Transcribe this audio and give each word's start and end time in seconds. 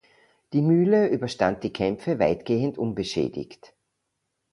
Die 0.53 0.63
Mühle 0.63 1.09
überstand 1.09 1.63
die 1.63 1.71
Kämpfe 1.71 2.17
weitgehend 2.17 2.79
unbeschädigt. 2.79 3.75